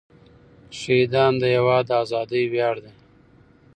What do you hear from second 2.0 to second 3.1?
ازادۍ ویاړ دی.